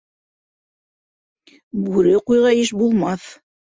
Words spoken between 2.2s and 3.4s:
ҡуйға иш булмаҫ